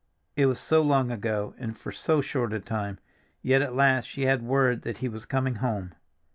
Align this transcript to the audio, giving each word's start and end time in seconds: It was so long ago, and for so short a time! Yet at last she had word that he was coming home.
It 0.35 0.47
was 0.47 0.59
so 0.59 0.81
long 0.81 1.11
ago, 1.11 1.53
and 1.59 1.77
for 1.77 1.91
so 1.91 2.21
short 2.21 2.53
a 2.53 2.59
time! 2.59 2.97
Yet 3.43 3.61
at 3.61 3.75
last 3.75 4.05
she 4.05 4.23
had 4.23 4.41
word 4.41 4.81
that 4.81 4.97
he 4.97 5.07
was 5.07 5.27
coming 5.27 5.57
home. 5.57 5.93